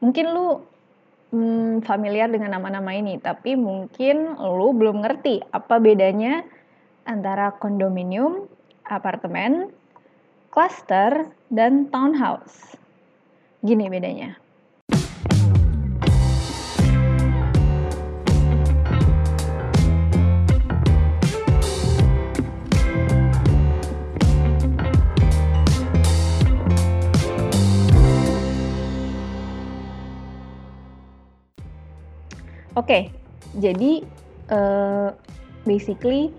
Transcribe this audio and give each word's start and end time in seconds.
mungkin 0.00 0.26
lu 0.32 0.60
hmm, 1.32 1.86
familiar 1.86 2.28
dengan 2.28 2.58
nama-nama 2.58 2.92
ini, 2.92 3.20
tapi 3.20 3.54
mungkin 3.54 4.36
lu 4.36 4.74
belum 4.74 5.04
ngerti 5.04 5.44
apa 5.52 5.78
bedanya 5.78 6.44
antara 7.08 7.54
kondominium, 7.56 8.48
apartemen, 8.88 9.72
cluster, 10.52 11.30
dan 11.48 11.88
townhouse. 11.88 12.76
Gini 13.62 13.86
bedanya. 13.88 14.36
Okay, 32.86 33.02
jadi 33.58 34.04
uh, 34.52 35.10
basically 35.66 36.30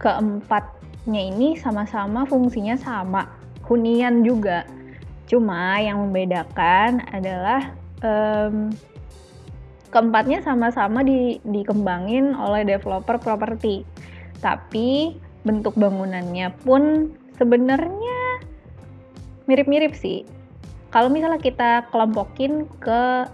keempatnya 0.00 1.22
ini 1.32 1.56
sama-sama 1.58 2.24
fungsinya 2.24 2.76
sama, 2.80 3.28
hunian 3.66 4.24
juga. 4.24 4.64
Cuma 5.26 5.76
yang 5.82 6.06
membedakan 6.06 7.02
adalah 7.10 7.74
um, 8.00 8.70
keempatnya 9.90 10.44
sama-sama 10.44 11.02
di, 11.02 11.42
dikembangin 11.42 12.36
oleh 12.36 12.62
developer 12.62 13.18
properti. 13.18 13.82
Tapi 14.38 15.16
bentuk 15.42 15.74
bangunannya 15.74 16.52
pun 16.62 17.10
sebenarnya 17.38 18.18
mirip-mirip 19.46 19.94
sih. 19.94 20.26
Kalau 20.94 21.10
misalnya 21.10 21.42
kita 21.42 21.90
kelompokin 21.90 22.66
ke 22.78 23.26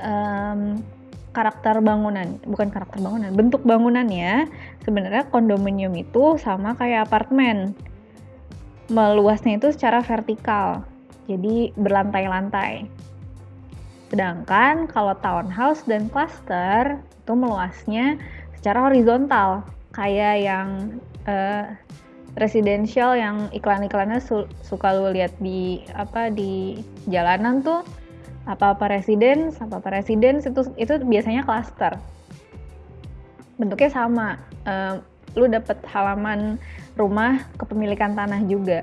um, 0.00 0.80
karakter 1.36 1.84
bangunan, 1.84 2.40
bukan 2.48 2.72
karakter 2.72 3.04
bangunan, 3.04 3.28
bentuk 3.36 3.60
bangunannya 3.68 4.48
sebenarnya 4.88 5.28
kondominium 5.28 5.92
itu 5.92 6.40
sama 6.40 6.72
kayak 6.80 7.12
apartemen. 7.12 7.76
Meluasnya 8.88 9.60
itu 9.60 9.68
secara 9.76 10.00
vertikal, 10.00 10.88
jadi 11.28 11.76
berlantai-lantai. 11.76 12.88
Sedangkan 14.08 14.88
kalau 14.88 15.12
townhouse 15.20 15.84
dan 15.84 16.08
cluster 16.08 16.96
itu 17.04 17.32
meluasnya 17.36 18.16
secara 18.56 18.88
horizontal, 18.88 19.66
kayak 19.92 20.40
yang 20.40 20.68
uh, 21.28 21.76
residential 22.38 23.16
yang 23.16 23.48
iklan-iklannya 23.50 24.20
su 24.20 24.44
suka 24.60 24.92
lu 24.92 25.12
lihat 25.12 25.32
di 25.40 25.82
apa 25.96 26.28
di 26.28 26.80
jalanan 27.08 27.64
tuh 27.64 27.82
apa-apa 28.46 28.88
residence, 28.88 29.58
apa-apa 29.58 29.90
residence 30.00 30.46
itu 30.46 30.62
itu 30.78 30.94
biasanya 31.02 31.42
cluster. 31.42 31.98
Bentuknya 33.58 33.90
sama. 33.90 34.38
Uh, 34.66 35.02
lu 35.36 35.44
dapet 35.52 35.76
halaman 35.84 36.56
rumah 36.96 37.44
kepemilikan 37.60 38.16
tanah 38.16 38.40
juga. 38.48 38.80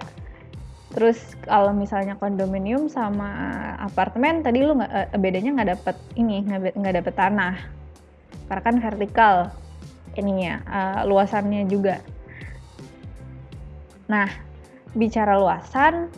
Terus 0.94 1.18
kalau 1.42 1.74
misalnya 1.74 2.14
kondominium 2.22 2.86
sama 2.86 3.34
apartemen 3.82 4.46
tadi 4.46 4.62
lu 4.62 4.78
nggak 4.78 4.94
uh, 4.94 5.18
bedanya 5.18 5.50
nggak 5.58 5.70
dapet 5.74 5.96
ini 6.14 6.46
nggak 6.78 7.02
dapet 7.02 7.14
tanah 7.18 7.56
karena 8.46 8.62
kan 8.62 8.76
vertikal 8.78 9.36
ininya 10.14 10.62
uh, 10.70 11.02
luasannya 11.10 11.66
juga. 11.66 11.98
Nah 14.06 14.30
bicara 14.94 15.42
luasan 15.42 16.14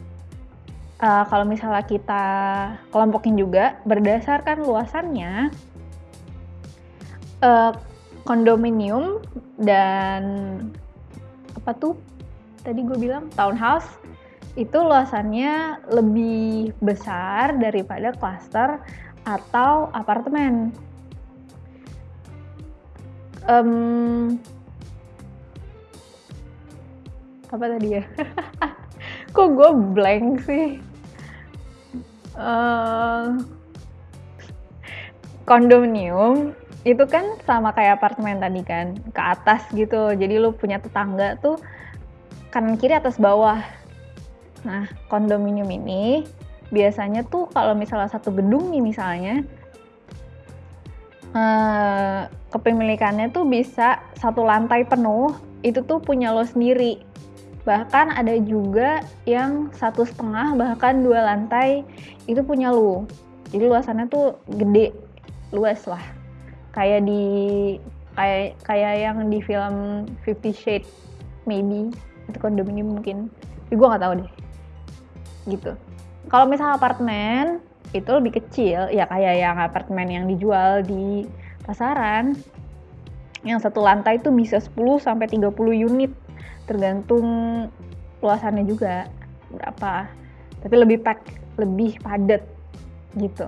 uh, 1.02 1.24
kalau 1.28 1.46
misalnya 1.48 1.84
kita 1.84 2.26
kelompokin 2.92 3.36
juga 3.36 3.80
berdasarkan 3.84 4.64
luasannya 4.64 5.52
uh, 7.44 7.72
kondominium 8.24 9.20
dan 9.60 10.24
apa 11.56 11.72
tuh 11.76 11.96
tadi 12.64 12.82
gue 12.82 12.98
bilang 12.98 13.30
townhouse 13.34 13.88
itu 14.56 14.78
luasannya 14.80 15.84
lebih 15.92 16.72
besar 16.80 17.60
daripada 17.60 18.16
klaster 18.16 18.80
atau 19.28 19.92
apartemen. 19.92 20.72
Um, 23.46 24.40
apa 27.52 27.66
tadi 27.68 28.00
ya? 28.00 28.04
kok 29.36 29.52
gue 29.52 29.70
blank 29.92 30.48
sih 30.48 30.80
uh, 32.36 33.40
kondominium 35.48 36.54
itu 36.86 37.02
kan 37.10 37.26
sama 37.50 37.74
kayak 37.74 37.98
apartemen 37.98 38.38
tadi 38.38 38.62
kan 38.62 38.94
ke 39.10 39.22
atas 39.22 39.66
gitu. 39.74 40.14
Jadi 40.14 40.38
lu 40.38 40.54
punya 40.54 40.78
tetangga 40.78 41.42
tuh 41.42 41.58
kanan 42.54 42.78
kiri 42.78 42.94
atas 42.94 43.18
bawah. 43.18 43.60
Nah 44.64 44.86
kondominium 45.10 45.70
ini 45.70 46.26
biasanya 46.70 47.26
tuh 47.26 47.50
kalau 47.54 47.78
misalnya 47.78 48.10
satu 48.10 48.34
gedung 48.34 48.74
nih 48.74 48.82
misalnya 48.82 49.46
uh, 51.36 52.26
kepemilikannya 52.50 53.30
tuh 53.30 53.46
bisa 53.46 54.02
satu 54.18 54.42
lantai 54.42 54.88
penuh 54.88 55.36
itu 55.62 55.82
tuh 55.86 56.02
punya 56.02 56.34
lo 56.34 56.42
sendiri 56.46 57.02
bahkan 57.66 58.14
ada 58.14 58.38
juga 58.46 59.02
yang 59.26 59.74
satu 59.74 60.06
setengah 60.06 60.54
bahkan 60.54 61.02
dua 61.02 61.26
lantai 61.26 61.82
itu 62.30 62.40
punya 62.46 62.70
lu. 62.70 63.10
Jadi 63.50 63.66
luasannya 63.66 64.06
tuh 64.08 64.38
gede 64.54 64.94
luas 65.50 65.82
lah. 65.90 66.02
Kayak 66.78 67.10
di 67.10 67.26
kayak 68.14 68.62
kayak 68.64 68.94
yang 69.02 69.18
di 69.34 69.42
film 69.42 70.06
Fifty 70.22 70.54
Shades 70.54 70.90
maybe. 71.50 71.90
Itu 72.30 72.38
kondominium 72.38 73.02
mungkin. 73.02 73.34
Tapi 73.66 73.74
gue 73.74 73.88
nggak 73.90 74.04
tahu 74.06 74.14
deh. 74.22 74.32
Gitu. 75.50 75.72
Kalau 76.30 76.46
misalnya 76.46 76.78
apartemen 76.78 77.62
itu 77.98 78.10
lebih 78.14 78.38
kecil. 78.42 78.94
Ya 78.94 79.10
kayak 79.10 79.36
yang 79.42 79.58
apartemen 79.58 80.06
yang 80.06 80.26
dijual 80.30 80.86
di 80.86 81.26
pasaran. 81.66 82.38
Yang 83.46 83.70
satu 83.70 83.82
lantai 83.86 84.18
itu 84.18 84.34
bisa 84.34 84.58
10 84.58 85.02
sampai 85.02 85.30
30 85.30 85.54
unit 85.86 86.14
tergantung 86.66 87.26
luasannya 88.20 88.66
juga 88.66 89.10
berapa. 89.54 90.10
Tapi 90.66 90.76
lebih 90.76 91.02
pack 91.06 91.22
lebih 91.56 91.98
padat 92.04 92.44
gitu. 93.16 93.48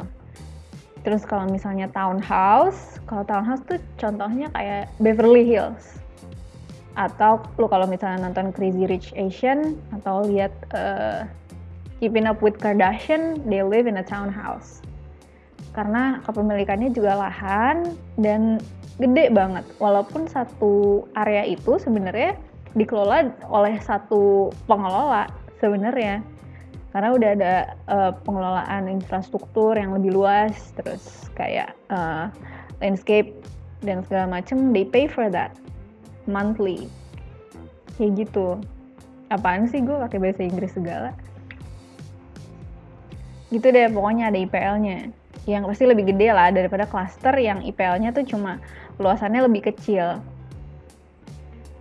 Terus 1.04 1.24
kalau 1.24 1.48
misalnya 1.48 1.88
townhouse 1.92 2.98
kalau 3.08 3.24
townhouse 3.24 3.64
tuh 3.64 3.80
contohnya 3.96 4.52
kayak 4.52 4.92
Beverly 5.00 5.48
Hills. 5.48 6.04
Atau 7.00 7.40
lu 7.56 7.72
kalau 7.72 7.88
misalnya 7.88 8.28
nonton 8.28 8.52
Crazy 8.52 8.84
Rich 8.84 9.16
Asian 9.16 9.80
atau 9.96 10.28
lihat 10.28 10.52
uh, 10.76 11.24
Keeping 12.04 12.28
Up 12.28 12.44
with 12.44 12.60
Kardashian 12.60 13.42
they 13.48 13.64
live 13.64 13.88
in 13.88 13.98
a 13.98 14.06
townhouse. 14.06 14.84
Karena 15.72 16.20
kepemilikannya 16.26 16.92
juga 16.92 17.16
lahan 17.16 17.96
dan 18.18 18.60
gede 18.98 19.30
banget. 19.30 19.64
Walaupun 19.78 20.26
satu 20.26 21.06
area 21.14 21.46
itu 21.46 21.78
sebenarnya 21.78 22.36
dikelola 22.78 23.34
oleh 23.50 23.82
satu 23.82 24.54
pengelola 24.70 25.26
sebenarnya. 25.58 26.22
Karena 26.94 27.10
udah 27.14 27.30
ada 27.36 27.54
uh, 27.92 28.12
pengelolaan 28.24 28.90
infrastruktur 28.90 29.76
yang 29.76 29.94
lebih 29.94 30.16
luas 30.16 30.72
terus 30.80 31.30
kayak 31.36 31.76
uh, 31.92 32.32
landscape 32.80 33.34
dan 33.84 34.02
segala 34.08 34.40
macam 34.40 34.72
they 34.72 34.88
pay 34.88 35.06
for 35.06 35.28
that 35.28 35.54
monthly. 36.30 36.88
Kayak 37.98 38.26
gitu. 38.26 38.62
Apaan 39.28 39.68
sih 39.68 39.84
gue 39.84 39.94
pakai 39.94 40.18
bahasa 40.22 40.42
Inggris 40.46 40.74
segala? 40.74 41.12
Gitu 43.52 43.68
deh 43.68 43.92
pokoknya 43.92 44.32
ada 44.32 44.40
IPL-nya 44.40 45.12
yang 45.48 45.64
pasti 45.64 45.88
lebih 45.88 46.12
gede 46.12 46.36
lah 46.36 46.52
daripada 46.52 46.84
cluster 46.84 47.32
yang 47.40 47.64
IPL-nya 47.64 48.12
tuh 48.12 48.28
cuma 48.28 48.60
luasannya 49.00 49.48
lebih 49.48 49.72
kecil 49.72 50.20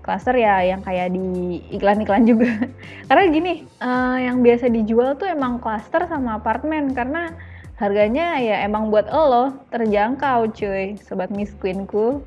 cluster 0.07 0.39
ya 0.39 0.63
yang 0.63 0.87
kayak 0.87 1.11
di 1.11 1.59
iklan-iklan 1.75 2.23
juga. 2.25 2.71
karena 3.11 3.25
gini, 3.35 3.53
uh, 3.83 4.17
yang 4.17 4.41
biasa 4.47 4.71
dijual 4.71 5.19
tuh 5.19 5.27
emang 5.27 5.59
cluster 5.59 6.07
sama 6.07 6.39
apartemen 6.39 6.95
karena 6.95 7.35
harganya 7.77 8.39
ya 8.41 8.65
emang 8.65 8.89
buat 8.89 9.11
lo 9.11 9.53
terjangkau 9.75 10.55
cuy, 10.55 10.95
sobat 11.03 11.35
Miss 11.35 11.51
Queenku. 11.59 12.23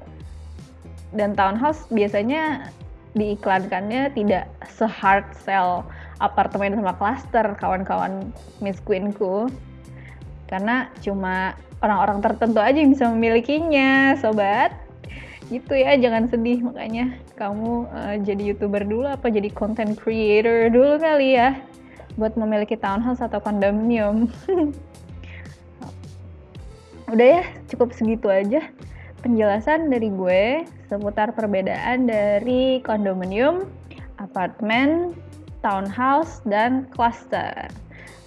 Dan 1.15 1.33
townhouse 1.33 1.87
biasanya 1.89 2.69
diiklankannya 3.17 4.13
tidak 4.13 4.45
se-hard 4.69 5.25
sell 5.41 5.81
apartemen 6.21 6.77
sama 6.77 6.93
cluster 6.99 7.55
kawan-kawan 7.57 8.29
Miss 8.59 8.77
Queenku. 8.83 9.47
Karena 10.51 10.91
cuma 10.99 11.55
orang-orang 11.79 12.19
tertentu 12.19 12.59
aja 12.59 12.75
yang 12.75 12.91
bisa 12.91 13.07
memilikinya, 13.07 14.19
sobat 14.19 14.75
gitu 15.49 15.73
ya 15.75 15.97
jangan 15.97 16.29
sedih. 16.29 16.61
Makanya 16.61 17.17
kamu 17.35 17.89
uh, 17.89 18.15
jadi 18.21 18.53
youtuber 18.53 18.85
dulu 18.85 19.09
apa 19.09 19.27
jadi 19.33 19.49
content 19.51 19.97
creator 19.97 20.69
dulu 20.69 21.01
kali 21.01 21.35
ya? 21.35 21.57
Buat 22.15 22.37
memiliki 22.37 22.77
townhouse 22.77 23.19
atau 23.19 23.41
kondominium. 23.41 24.29
Udah 27.13 27.41
ya 27.41 27.43
cukup 27.67 27.89
segitu 27.91 28.29
aja 28.29 28.69
penjelasan 29.19 29.91
dari 29.91 30.07
gue 30.13 30.63
seputar 30.87 31.35
perbedaan 31.35 32.07
dari 32.07 32.79
kondominium, 32.81 33.67
apartemen, 34.17 35.13
townhouse, 35.61 36.39
dan 36.47 36.87
cluster. 36.95 37.67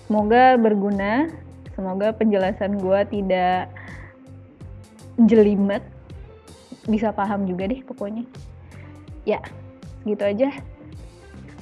Semoga 0.07 0.61
berguna, 0.61 1.33
semoga 1.73 2.13
penjelasan 2.13 2.77
gue 2.77 3.01
tidak 3.09 3.73
jelimet, 5.29 5.81
bisa 6.89 7.15
paham 7.15 7.47
juga 7.47 7.71
deh 7.71 7.83
pokoknya. 7.85 8.25
Ya, 9.23 9.39
gitu 10.07 10.23
aja. 10.23 10.51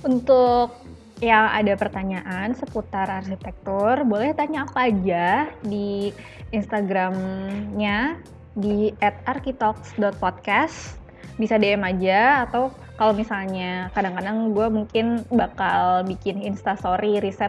Untuk 0.00 0.72
yang 1.20 1.52
ada 1.52 1.76
pertanyaan 1.76 2.56
seputar 2.56 3.08
arsitektur, 3.08 4.08
boleh 4.08 4.32
tanya 4.32 4.64
apa 4.64 4.88
aja 4.88 5.52
di 5.61 6.08
Instagramnya 6.50 8.17
di 8.56 8.90
@arkitalks.podcast 9.28 10.96
bisa 11.40 11.56
DM 11.56 11.81
aja 11.84 12.44
atau 12.44 12.69
kalau 13.00 13.17
misalnya 13.17 13.88
kadang-kadang 13.96 14.52
gue 14.52 14.67
mungkin 14.69 15.25
bakal 15.32 16.05
bikin 16.05 16.44
instastory 16.44 17.17
riset 17.17 17.49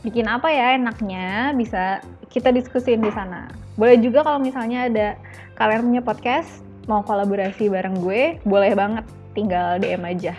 bikin 0.00 0.24
apa 0.24 0.48
ya 0.48 0.80
enaknya 0.80 1.52
bisa 1.52 2.00
kita 2.32 2.48
diskusin 2.48 3.04
di 3.04 3.12
sana 3.12 3.52
boleh 3.76 4.00
juga 4.00 4.24
kalau 4.24 4.40
misalnya 4.40 4.88
ada 4.88 5.08
kalian 5.60 5.92
punya 5.92 6.00
podcast 6.00 6.64
mau 6.88 7.04
kolaborasi 7.04 7.68
bareng 7.68 8.00
gue 8.00 8.40
boleh 8.42 8.72
banget 8.74 9.04
tinggal 9.36 9.78
DM 9.78 10.02
aja. 10.02 10.34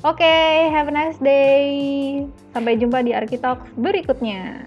Oke 0.00 0.24
okay, 0.24 0.72
have 0.72 0.88
a 0.88 0.94
nice 0.94 1.20
day. 1.20 1.68
Sampai 2.56 2.80
jumpa 2.80 3.04
di 3.04 3.12
Arkitalks 3.12 3.68
berikutnya 3.76 4.64